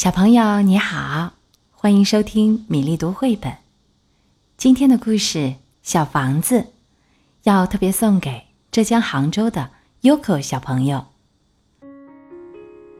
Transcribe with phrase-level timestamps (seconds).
[0.00, 1.34] 小朋友你好，
[1.72, 3.52] 欢迎收听米粒读绘本。
[4.56, 5.38] 今天的故事
[5.82, 6.60] 《小房子》
[7.42, 9.68] 要特别送给浙江杭州的
[10.00, 11.04] Yoko 小朋友。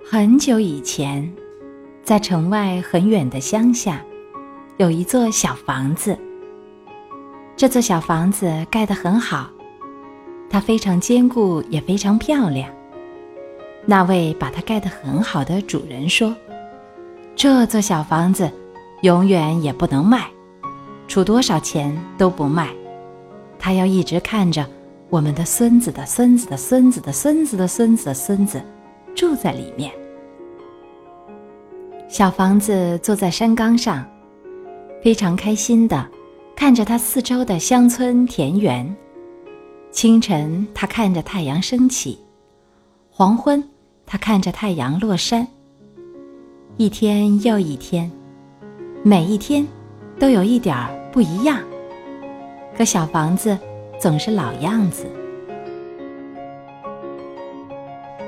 [0.04, 1.32] 很久以前，
[2.04, 4.04] 在城外很远的乡下，
[4.76, 6.18] 有一座小房子。
[7.56, 9.48] 这座小房子盖得很好，
[10.50, 12.70] 它非常坚固，也非常漂亮。
[13.86, 16.36] 那位把它盖得很好的主人说。
[17.42, 18.52] 这座小房子
[19.00, 20.28] 永远也不能卖，
[21.08, 22.68] 出多少钱都不卖。
[23.58, 24.68] 他要一直看着
[25.08, 28.62] 我们的孙子的孙子的孙子的孙子的孙子的孙子
[29.16, 29.90] 住在里面。
[32.10, 34.06] 小房子坐在山岗上，
[35.02, 36.06] 非常开心的
[36.54, 38.94] 看着它四周的乡村田园。
[39.90, 42.18] 清晨，他看着太阳升起；
[43.08, 43.66] 黄昏，
[44.04, 45.48] 他看着太阳落山。
[46.80, 48.10] 一天又一天，
[49.02, 49.68] 每一天
[50.18, 51.58] 都有一点儿不一样。
[52.74, 53.54] 可小房子
[53.98, 55.04] 总是老样子。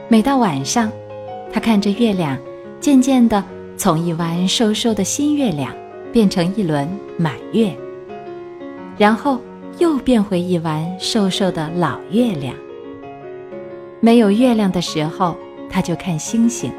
[0.06, 0.92] 每到晚上，
[1.50, 2.36] 他看着月亮，
[2.78, 3.42] 渐渐的
[3.78, 5.74] 从一弯瘦瘦的新月亮
[6.12, 7.74] 变成一轮满月，
[8.98, 9.40] 然后
[9.78, 12.54] 又变回一弯瘦瘦的老月亮。
[14.00, 15.34] 没有月亮的时候，
[15.70, 16.70] 他就看星星。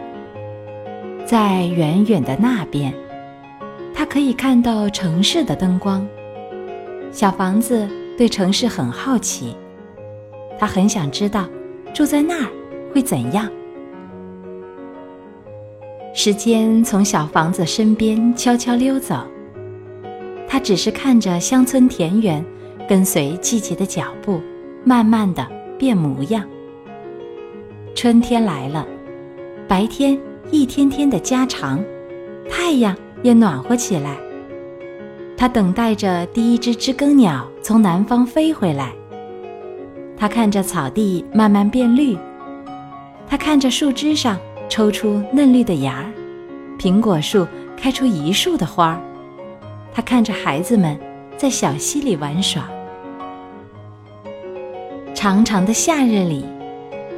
[1.34, 2.94] 在远远的那边，
[3.92, 6.08] 他可以看到城市的灯光。
[7.12, 9.58] 小房子对城市很好奇，
[10.59, 11.48] 他很想知道
[11.92, 12.52] 住在那儿
[12.94, 13.50] 会怎样。
[16.14, 19.25] 时间从小房子身边悄悄溜走，
[20.47, 22.45] 他只是看着乡村田园，
[22.88, 24.40] 跟随季节的脚步，
[24.84, 25.44] 慢慢的
[25.80, 26.47] 变模样。
[27.95, 28.86] 春天来了，
[29.68, 30.16] 白天。
[30.52, 31.83] 一天天的加长，
[32.49, 34.17] 太阳也暖和起来。
[35.35, 38.94] 他等待着第一只知更鸟从南方飞回来。
[40.16, 42.18] 他看着草地慢慢变绿，
[43.28, 44.38] 他看着树枝上
[44.69, 46.12] 抽出嫩绿的芽儿，
[46.79, 49.01] 苹果树开出一树的花儿。
[49.91, 50.97] 他看着孩子们
[51.35, 52.69] 在小溪里玩耍。
[55.13, 56.45] 长长的夏日里，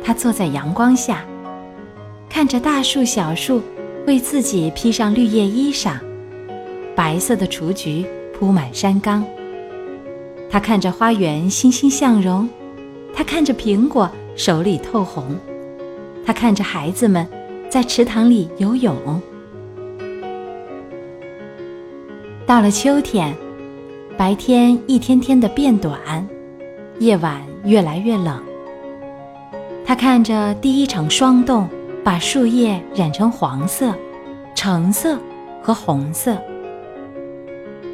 [0.03, 1.25] 他坐在阳光下。
[2.29, 3.61] 看着大树、小树
[4.05, 5.97] 为自己披上绿叶衣裳，
[6.95, 9.25] 白色的雏菊铺满山岗。
[10.49, 12.47] 他看着花园欣欣向荣，
[13.13, 15.37] 他看着苹果手里透红，
[16.25, 17.25] 他看着孩子们
[17.69, 18.95] 在池塘里游泳。
[22.45, 23.33] 到了秋天，
[24.17, 25.99] 白天一天天的变短，
[26.99, 28.43] 夜晚越来越冷。
[29.85, 31.67] 他看着第一场霜冻。
[32.05, 33.91] 把树叶染成黄色、
[34.53, 35.17] 橙色
[35.59, 36.37] 和红色。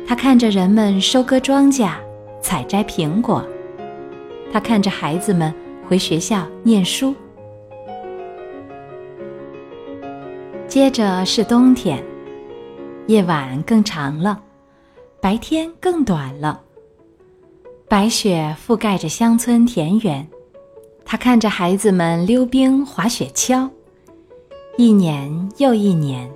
[0.05, 1.93] 他看着人们收割庄稼、
[2.41, 3.41] 采摘苹果，
[4.51, 5.53] 他看着孩子们
[5.87, 7.15] 回学校念书。
[10.67, 12.03] 接着是冬天，
[13.07, 14.41] 夜晚更长了，
[15.21, 16.59] 白天更短了。
[17.87, 20.27] 白雪覆盖着乡村田园，
[21.05, 23.69] 他看着孩子们溜冰、滑雪橇。
[24.77, 26.31] 一年又一年，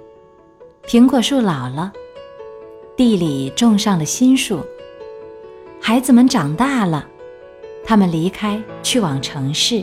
[0.85, 1.91] 苹果树老了，
[2.97, 4.59] 地里种上了新树。
[5.79, 7.07] 孩子们长大了，
[7.85, 9.81] 他们离开去往城市。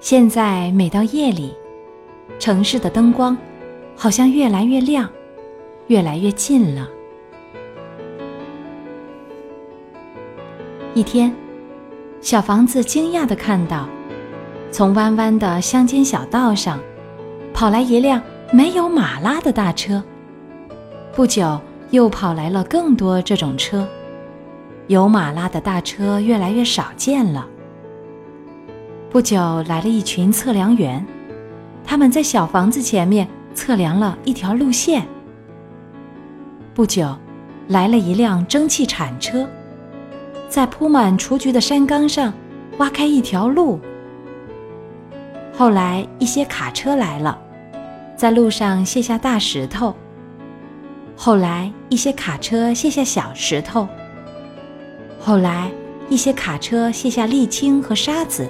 [0.00, 1.54] 现在每到夜里，
[2.40, 3.38] 城市的灯光
[3.94, 5.08] 好像越来越亮，
[5.86, 6.88] 越来越近了。
[10.92, 11.32] 一天，
[12.20, 13.88] 小房子惊讶的看到，
[14.70, 16.78] 从弯弯的乡间小道上。
[17.52, 18.22] 跑来一辆
[18.52, 20.02] 没有马拉的大车，
[21.12, 21.60] 不久
[21.90, 23.86] 又跑来了更多这种车，
[24.86, 27.46] 有马拉的大车越来越少见了。
[29.10, 31.04] 不久来了一群测量员，
[31.84, 35.06] 他们在小房子前面测量了一条路线。
[36.72, 37.14] 不久，
[37.68, 39.46] 来了一辆蒸汽铲车，
[40.48, 42.32] 在铺满雏菊的山岗上
[42.78, 43.78] 挖开一条路。
[45.60, 47.38] 后来一些卡车来了。
[48.16, 49.94] 在路上卸下大石头，
[51.14, 53.86] 后来一些卡车卸下小石头，
[55.18, 55.70] 后来
[56.08, 58.48] 一些卡车卸下沥青和沙子，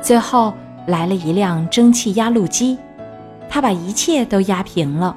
[0.00, 0.54] 最后
[0.86, 2.78] 来了一辆蒸汽压路机，
[3.48, 5.16] 它把一切都压平了，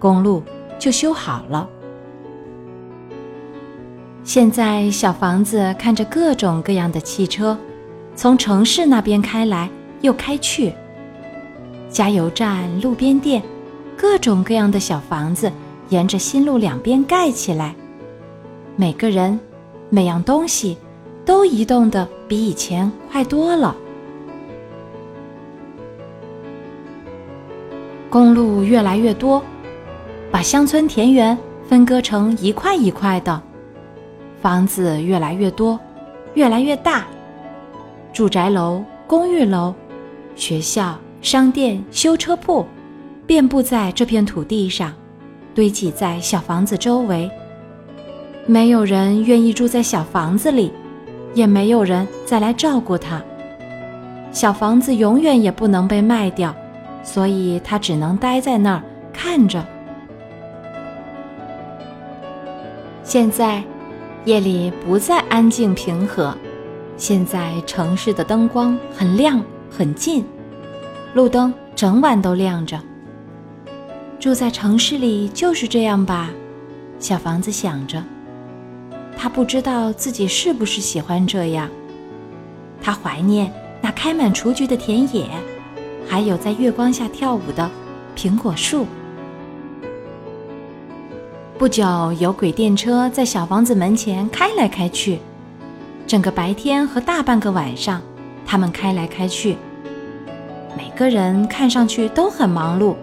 [0.00, 0.42] 公路
[0.80, 1.68] 就修好了。
[4.24, 7.56] 现在小房子看着各种各样的汽车，
[8.16, 9.70] 从城市那边开来
[10.02, 10.72] 又开去。
[11.88, 13.42] 加油站、路边店，
[13.96, 15.50] 各种各样的小房子
[15.88, 17.74] 沿着新路两边盖起来。
[18.76, 19.38] 每个人、
[19.90, 20.76] 每样东西
[21.24, 23.76] 都移动的比以前快多了。
[28.08, 29.42] 公路越来越多，
[30.30, 33.40] 把乡村田园分割成一块一块的。
[34.40, 35.78] 房子越来越多，
[36.34, 37.06] 越来越大，
[38.12, 39.74] 住宅楼、公寓楼、
[40.34, 42.66] 学校、商店、修车铺，
[43.26, 44.92] 遍布在这片土地上，
[45.54, 47.30] 堆积在小房子周围。
[48.46, 50.72] 没有人愿意住在小房子里，
[51.34, 53.22] 也没有人再来照顾它。
[54.30, 56.54] 小房子永远也不能被卖掉，
[57.02, 58.82] 所以它只能待在那儿
[59.12, 59.64] 看着。
[63.02, 63.62] 现在。
[64.24, 66.32] 夜里不再安静平和，
[66.96, 69.42] 现在城市的灯光很亮
[69.74, 70.24] 很近，
[71.14, 72.78] 路灯整晚都亮着。
[74.20, 76.30] 住在城市里就是这样吧，
[76.98, 78.02] 小房子想着。
[79.16, 81.68] 他不知道自己是不是喜欢这样。
[82.82, 85.26] 他怀念那开满雏菊的田野，
[86.06, 87.70] 还有在月光下跳舞的
[88.14, 88.86] 苹果树。
[91.58, 95.18] 不久，有轨电车在小房子门前开来开去，
[96.06, 98.02] 整个白天和大半个晚上，
[98.46, 99.56] 他们开来开去。
[100.76, 102.94] 每个人看上去都很忙碌，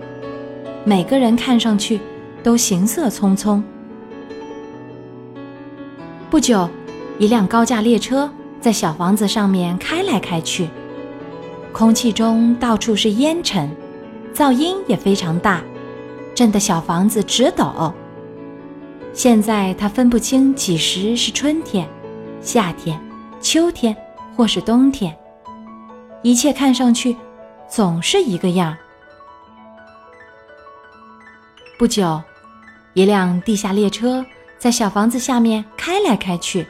[0.83, 1.99] 每个人看上去
[2.43, 3.61] 都行色匆匆。
[6.29, 6.69] 不久，
[7.17, 8.29] 一辆高架列车
[8.61, 10.67] 在小房子上面开来开去，
[11.71, 13.69] 空气中到处是烟尘，
[14.33, 15.61] 噪音也非常大，
[16.35, 17.93] 震得小房子直抖。
[19.11, 21.87] 现在他分不清几时是春天、
[22.41, 22.99] 夏天、
[23.41, 23.95] 秋天
[24.35, 25.15] 或是冬天，
[26.21, 27.15] 一切看上去
[27.67, 28.75] 总是一个样。
[31.77, 32.21] 不久，
[32.93, 34.25] 一辆地下列车
[34.57, 36.67] 在小房子下面开来开去，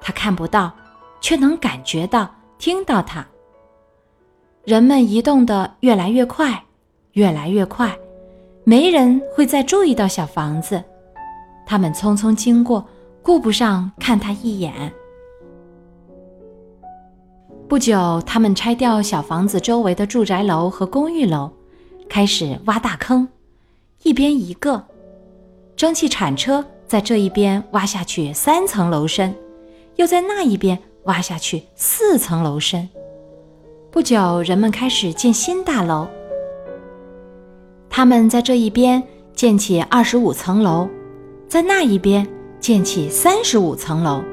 [0.00, 0.70] 他看不到，
[1.22, 2.28] 却能感觉到、
[2.58, 3.26] 听到它。
[4.64, 6.62] 人们移动的越来越快，
[7.12, 7.96] 越来越快，
[8.64, 10.84] 没人会再注意到小房子。
[11.66, 12.86] 他们匆匆经过，
[13.22, 14.92] 顾不上看他一眼。
[17.70, 21.48] 不久，他们拆掉小房子周围的住宅楼和公寓楼，
[22.08, 23.28] 开始挖大坑，
[24.02, 24.84] 一边一个。
[25.76, 29.32] 蒸汽铲车在这一边挖下去三层楼深，
[29.94, 32.88] 又在那一边挖下去四层楼深。
[33.92, 36.08] 不久，人们开始建新大楼。
[37.88, 39.00] 他们在这一边
[39.32, 40.88] 建起二十五层楼。
[41.46, 42.26] 在那一边
[42.58, 44.24] 建起三十五层楼。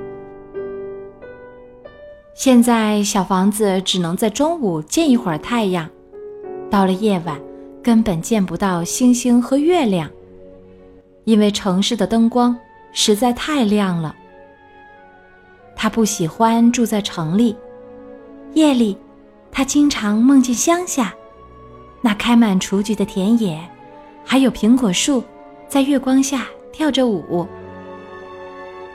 [2.37, 5.89] 现在小房子只能在中午见一会儿太阳，
[6.69, 7.35] 到了夜晚
[7.81, 10.07] 根本见不到星星和月亮，
[11.23, 12.55] 因为城市的灯光
[12.93, 14.15] 实在太亮了。
[15.75, 17.57] 他不喜欢住在城里，
[18.53, 18.95] 夜里
[19.51, 21.15] 他经常梦见乡下，
[22.01, 23.59] 那开满雏菊的田野，
[24.23, 25.23] 还有苹果树，
[25.67, 26.45] 在月光下。
[26.71, 27.47] 跳着舞，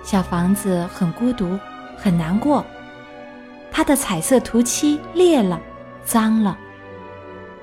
[0.05, 1.59] 小房子很孤独，
[1.97, 2.65] 很难过。
[3.73, 5.61] 它的彩色涂漆裂了，
[6.05, 6.57] 脏了。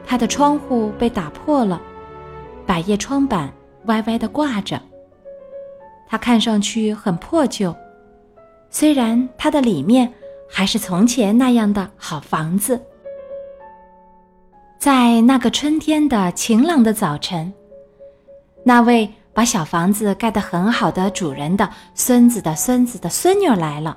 [0.05, 1.79] 它的窗户被打破了，
[2.65, 3.53] 百叶窗板
[3.85, 4.81] 歪歪的挂着。
[6.07, 7.75] 它看上去很破旧，
[8.69, 10.11] 虽然它的里面
[10.49, 12.81] 还是从前那样的好房子。
[14.79, 17.53] 在那个春天的晴朗的早晨，
[18.63, 19.13] 那位。
[19.31, 23.95] 把小房子盖得很好的主人的孙子的孙子的孙女来了，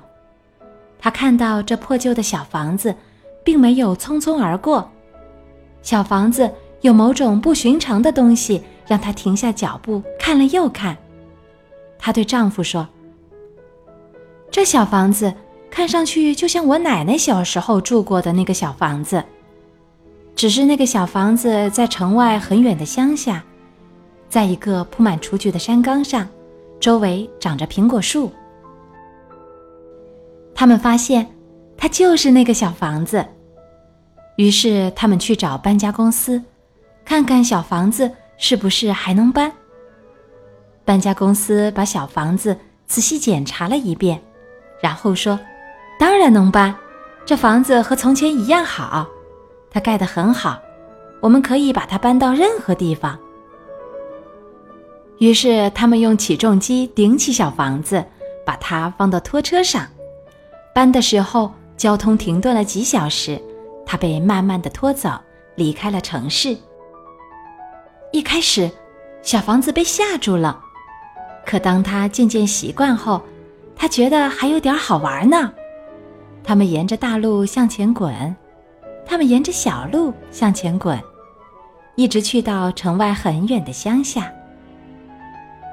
[1.03, 2.95] 他看到这破旧的小房子，
[3.43, 4.89] 并没有匆匆而过。
[5.81, 10.95] 小房子有某种不寻常的东西，让他停下脚步看了又看。
[11.99, 12.87] 她对丈夫说
[14.49, 15.33] ：“这小房子
[15.69, 19.21] 看上去就像我奶奶小时候住过的那个小房子，
[20.37, 23.43] 只是那个小房子在城外很远的乡下。”
[24.29, 26.25] 在一个铺满雏菊的山岗上，
[26.79, 28.31] 周围长着苹果树。
[30.55, 31.27] 他们发现，
[31.77, 33.25] 它就是那个小房子。
[34.37, 36.41] 于是他们去找搬家公司，
[37.05, 39.51] 看看小房子是不是还能搬。
[40.85, 42.57] 搬家公司把小房子
[42.87, 44.19] 仔细检查了一遍，
[44.81, 45.39] 然后说
[45.99, 46.75] ：“当然能搬，
[47.25, 49.07] 这房子和从前一样好，
[49.69, 50.59] 它盖得很好，
[51.21, 53.17] 我们可以把它搬到任何地方。”
[55.19, 58.03] 于是他们用起重机顶起小房子，
[58.45, 59.87] 把它放到拖车上。
[60.73, 63.39] 搬的时候，交通停顿了几小时，
[63.85, 65.11] 它被慢慢的拖走，
[65.55, 66.57] 离开了城市。
[68.11, 68.69] 一开始，
[69.21, 70.59] 小房子被吓住了，
[71.45, 73.21] 可当他渐渐习惯后，
[73.75, 75.53] 他觉得还有点好玩呢。
[76.43, 78.35] 他们沿着大路向前滚，
[79.05, 80.99] 他们沿着小路向前滚，
[81.95, 84.31] 一直去到城外很远的乡下。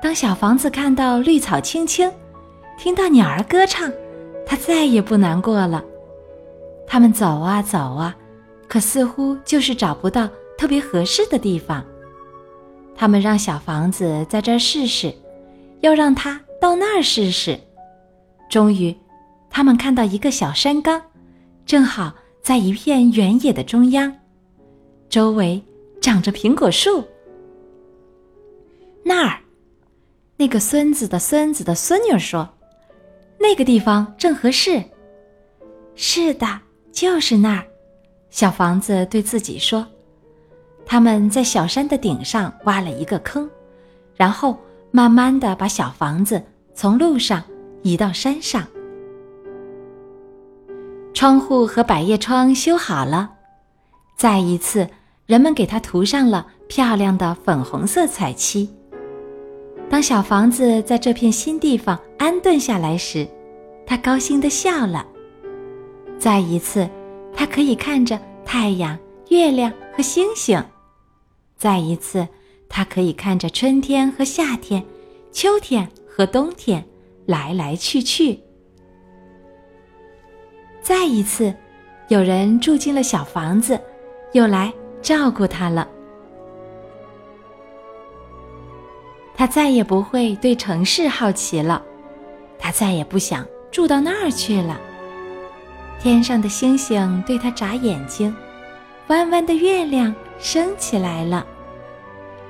[0.02, 2.11] 当小房子看到绿草青青，
[2.78, 3.90] 听到鸟儿歌唱，
[4.50, 5.85] 他再也不难过了。
[6.85, 8.16] 他们走啊走啊，
[8.66, 10.28] 可似乎就是找不到
[10.59, 11.85] 特别合适的地方。
[12.97, 15.14] 他们让小房子在这儿试试，
[15.83, 17.57] 又让他到那儿试试。
[18.50, 18.92] 终于，
[19.49, 21.00] 他们看到一个小山岗，
[21.64, 24.12] 正好在一片原野的中央，
[25.09, 25.62] 周围
[26.00, 27.04] 长着苹果树。
[29.04, 29.38] 那儿。
[30.37, 32.49] 那个孙子的孙子的孙女说
[33.40, 34.82] ：“那个地方正合适。”
[35.97, 36.47] 是的，
[36.92, 37.64] 就是那儿。
[38.30, 39.85] 小房子对自己说
[40.87, 43.50] ：“他们在小山的顶上挖了一个坑，
[44.14, 44.56] 然后
[44.90, 46.40] 慢慢的把小房子
[46.75, 47.42] 从路上
[47.82, 48.66] 移到山上。
[51.12, 53.30] 窗户和百叶窗修好了，
[54.16, 54.88] 再一次，
[55.26, 58.73] 人们给它涂上了漂亮的粉红色彩漆。”
[59.90, 63.26] 当小房子在这片新地方安顿下来时，
[63.85, 65.04] 他高兴地笑了。
[66.16, 66.88] 再一次，
[67.35, 68.97] 他可以看着太阳、
[69.30, 70.62] 月亮和星星；
[71.56, 72.26] 再一次，
[72.68, 74.80] 他可以看着春天和夏天、
[75.32, 76.85] 秋天和冬天
[77.26, 78.38] 来来去去；
[80.80, 81.52] 再一次，
[82.06, 83.78] 有人住进了小房子，
[84.35, 85.88] 又来照顾他了。
[89.40, 91.82] 他再也不会对城市好奇了，
[92.59, 94.78] 他再也不想住到那儿去了。
[95.99, 98.37] 天上的星星对他眨眼睛，
[99.06, 101.47] 弯弯的月亮升起来了。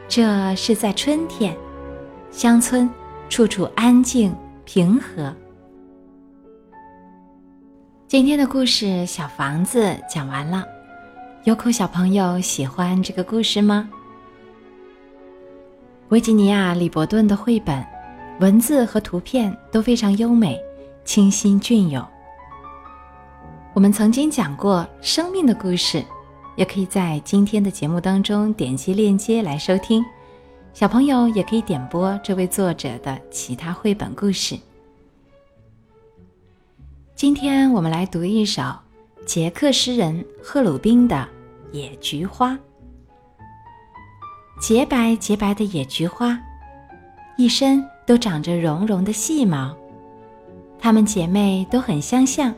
[0.09, 1.57] 这是在春天，
[2.33, 2.91] 乡村
[3.29, 5.33] 处处安静平和。
[8.09, 10.65] 今天的故事《小房子》讲完了，
[11.45, 13.89] 有口小朋友喜欢这个故事吗？
[16.11, 17.87] 维吉尼亚·李伯顿的绘本，
[18.41, 20.61] 文字和图片都非常优美、
[21.05, 22.05] 清新隽永。
[23.73, 26.05] 我们曾经讲过生命的故事，
[26.57, 30.05] 也可以在今天的节目当中点击链接来收听。
[30.75, 34.59] 小朋友也可以点播这位作者的其他绘本故事。
[37.15, 38.63] 今天我们来读一首
[39.25, 41.17] 捷克诗人赫鲁宾的
[41.73, 42.51] 《野菊花》。
[44.61, 46.39] 洁白洁白的野菊花，
[47.39, 49.75] 一身都长着绒绒的细毛。
[50.79, 52.55] 她们姐妹都很相像，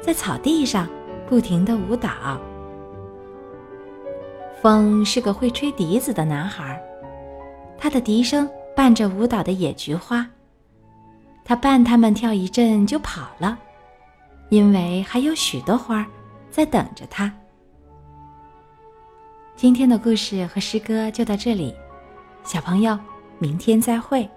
[0.00, 0.88] 在草地上
[1.28, 2.40] 不停地舞蹈。
[4.62, 6.80] 风是个会吹笛子的男孩，
[7.76, 10.24] 他的笛声伴着舞蹈的野菊花。
[11.44, 13.58] 他伴他们跳一阵就跑了，
[14.50, 16.06] 因为还有许多花
[16.48, 17.32] 在等着他。
[19.58, 21.74] 今天的故事和诗歌就到这里，
[22.44, 22.96] 小朋友，
[23.40, 24.30] 明天再会。